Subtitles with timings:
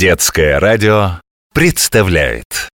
[0.00, 1.20] Детское радио
[1.52, 2.70] представляет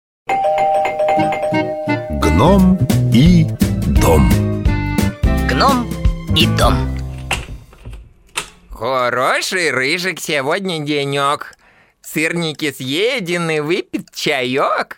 [2.20, 2.80] Гном
[3.14, 3.46] и
[4.02, 4.28] дом
[5.48, 5.88] Гном
[6.36, 6.74] и дом.
[8.72, 11.54] Хороший рыжик сегодня денек.
[12.02, 14.98] Сырники съедены, выпит чаек.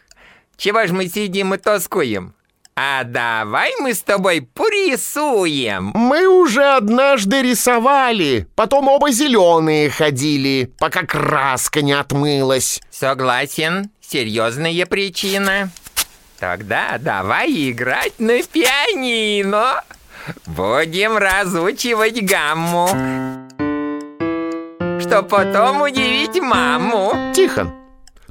[0.56, 2.36] Чего ж мы сидим и тоскуем?
[2.76, 5.92] А давай мы с тобой порисуем.
[5.94, 12.82] Мы уже однажды рисовали, потом оба зеленые ходили, пока краска не отмылась.
[12.90, 15.70] Согласен, серьезная причина.
[16.40, 19.84] Тогда давай играть на пианино.
[20.48, 22.88] Будем разучивать гамму.
[25.00, 27.34] Чтоб потом удивить маму.
[27.36, 27.72] Тихон,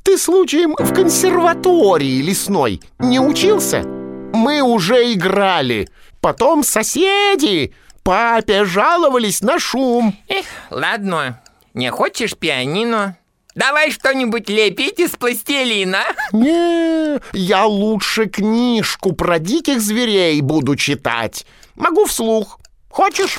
[0.03, 4.02] ты случаем в консерватории лесной не учился?
[4.33, 5.89] Мы уже играли.
[6.21, 10.17] Потом соседи папе жаловались на шум.
[10.29, 11.43] Эх, ладно,
[11.75, 13.17] не хочешь пианино?
[13.55, 16.05] Давай что-нибудь лепить из пластилина.
[16.33, 21.45] Не, я лучше книжку про диких зверей буду читать.
[21.75, 22.59] Могу вслух.
[22.89, 23.39] Хочешь?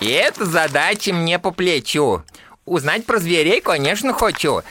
[0.00, 2.22] И эта задача мне по плечу.
[2.64, 4.62] Узнать про зверей, конечно, хочу.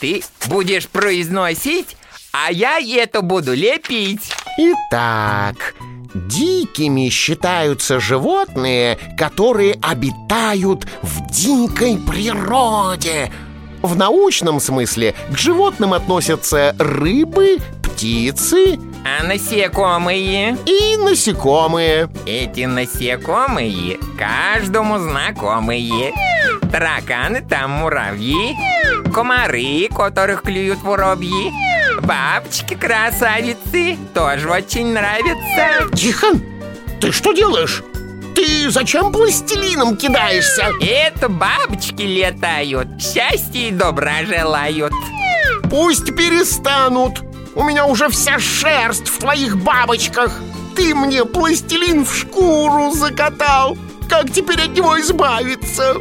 [0.00, 1.96] Ты будешь произносить,
[2.44, 4.30] а я это буду лепить.
[4.58, 5.74] Итак,
[6.14, 13.32] дикими считаются животные, которые обитают в дикой природе.
[13.82, 20.56] В научном смысле к животным относятся рыбы, птицы А насекомые?
[20.66, 22.08] и насекомые.
[22.26, 26.12] Эти насекомые каждому знакомые.
[26.72, 28.56] Тараканы там муравьи,
[29.14, 31.52] комары, которых клюют воробьи,
[32.02, 35.88] бабочки-красавицы тоже очень нравятся.
[35.94, 36.42] Тихон,
[37.00, 37.82] ты что делаешь?
[38.34, 40.70] Ты зачем пластилином кидаешься?
[40.80, 44.92] Это бабочки летают, счастья и добра желают.
[45.70, 47.22] Пусть перестанут.
[47.54, 50.38] У меня уже вся шерсть в твоих бабочках.
[50.76, 53.78] Ты мне пластилин в шкуру закатал.
[54.08, 55.96] Как теперь от него избавиться?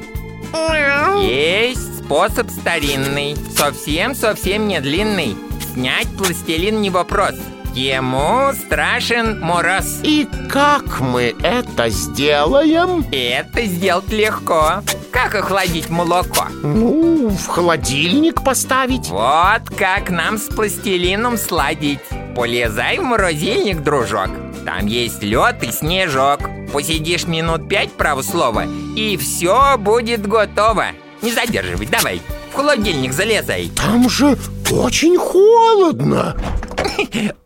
[1.22, 5.36] Есть способ старинный, совсем-совсем не длинный.
[5.75, 7.36] Снять пластилин не вопрос.
[7.74, 10.00] Ему страшен мороз.
[10.03, 13.06] И как мы это сделаем?
[13.12, 14.81] Это сделать легко.
[15.12, 16.46] Как охладить молоко?
[16.64, 19.09] Ну, в холодильник поставить.
[19.09, 22.00] Вот как нам с пластилином сладить.
[22.38, 24.30] Полезай в морозильник, дружок.
[24.66, 26.40] Там есть лед и снежок.
[26.72, 28.64] Посидишь минут пять, право слово,
[28.96, 30.88] и все будет готово.
[31.22, 32.22] Не задерживай, давай.
[32.53, 33.69] В холодильник залезай.
[33.75, 34.38] Там же
[34.72, 36.36] очень холодно.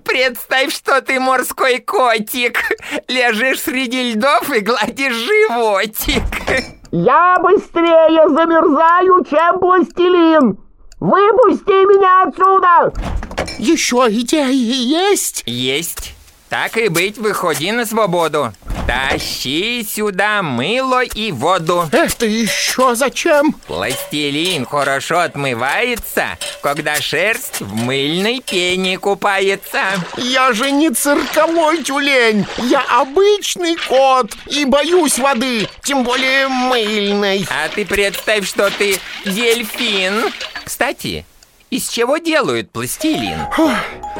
[0.03, 2.59] Представь, что ты морской котик.
[3.07, 6.23] Лежишь среди льдов и гладишь животик.
[6.91, 10.57] Я быстрее замерзаю, чем пластилин.
[10.99, 12.91] Выпусти меня отсюда.
[13.57, 15.43] Еще идеи есть?
[15.45, 16.13] Есть.
[16.49, 18.51] Так и быть, выходи на свободу.
[18.89, 21.87] Тащи сюда мыло и воду.
[21.91, 23.53] Это еще зачем?
[23.67, 29.83] Пластилин хорошо отмывается, когда шерсть в мыльной пене купается.
[30.17, 37.45] Я же не цирковой тюлень, я обычный кот и боюсь воды, тем более мыльной.
[37.51, 40.33] А ты представь, что ты дельфин.
[40.65, 41.27] Кстати,
[41.69, 43.39] из чего делают пластилин?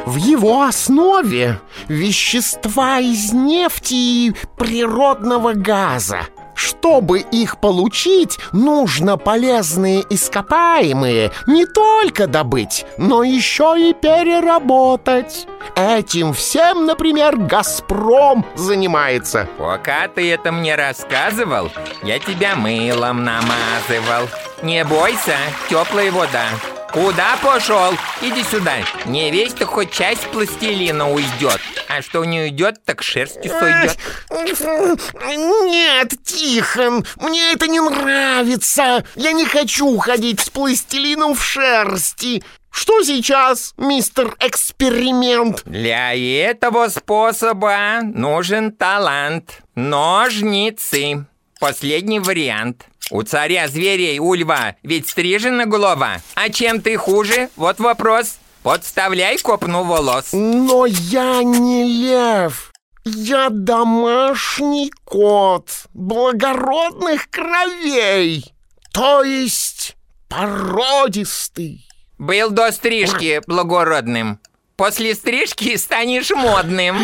[0.06, 6.22] В его основе вещества из нефти и природного газа.
[6.56, 15.48] Чтобы их получить, нужно полезные ископаемые не только добыть, но еще и переработать.
[15.78, 19.48] Этим всем, например, «Газпром» занимается.
[19.58, 21.72] Пока ты это мне рассказывал,
[22.04, 24.28] я тебя мылом намазывал.
[24.62, 25.38] Не бойся,
[25.70, 26.50] теплая вода.
[26.92, 27.94] Куда пошел?
[28.22, 28.78] Иди сюда.
[29.06, 31.60] Не весь то хоть часть пластилина уйдет.
[31.88, 33.98] А что не уйдет, так шерстью сойдет.
[34.32, 39.06] Нет, Тихон, мне это не нравится.
[39.16, 42.44] Я не хочу ходить с пластилином в шерсти.
[42.72, 45.63] Что сейчас, мистер Эксперимент?
[45.66, 49.62] Для этого способа нужен талант.
[49.75, 51.25] Ножницы.
[51.60, 52.86] Последний вариант.
[53.12, 56.22] У царя зверей, у льва, ведь стрижена голова.
[56.36, 57.50] А чем ты хуже?
[57.56, 58.38] Вот вопрос.
[58.62, 60.30] Подставляй копну волос.
[60.34, 62.72] Но я не лев.
[63.06, 68.54] Я домашний кот благородных кровей.
[68.92, 69.96] То есть
[70.28, 71.88] породистый.
[72.18, 74.40] Был до стрижки благородным.
[74.76, 76.98] После стрижки станешь модным.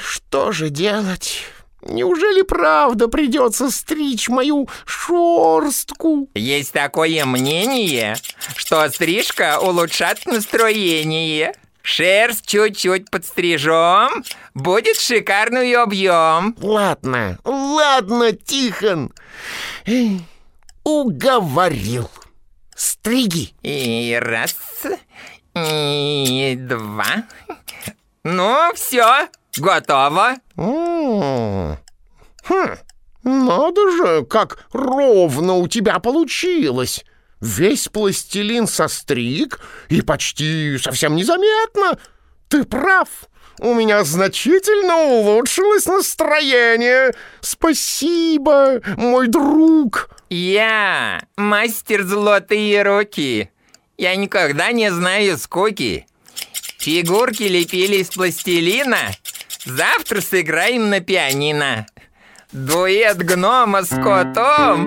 [0.00, 1.42] Что же делать?
[1.86, 6.28] Неужели правда придется стричь мою шорстку?
[6.34, 8.16] Есть такое мнение.
[8.56, 11.54] что стрижка улучшает настроение.
[11.82, 16.56] Шерсть чуть-чуть подстрижем, будет шикарный объем.
[16.62, 19.12] Ладно, ладно, Тихон.
[20.82, 22.10] Уговорил.
[22.74, 23.52] Стриги.
[23.62, 24.56] И раз,
[25.54, 27.24] и два.
[28.24, 29.28] Ну, все,
[29.58, 30.36] готово.
[30.56, 32.76] М, Хм,
[33.22, 37.04] надо же, как ровно у тебя получилось.
[37.40, 41.98] Весь пластилин состриг и почти совсем незаметно.
[42.48, 43.08] Ты прав.
[43.60, 47.14] У меня значительно улучшилось настроение.
[47.40, 50.10] Спасибо, мой друг.
[50.28, 53.50] Я мастер золотые руки.
[53.96, 56.06] Я никогда не знаю скуки.
[56.78, 58.98] Фигурки лепили из пластилина.
[59.64, 61.86] Завтра сыграем на пианино.
[62.52, 64.86] Дуэт гнома с котом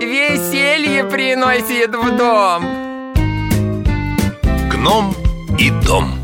[0.00, 3.14] веселье приносит в дом.
[4.70, 5.14] Гном
[5.58, 6.23] и дом.